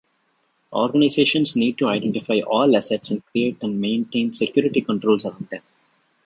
[0.73, 5.61] Organizations need to identify all assets and create and maintain security controls around them.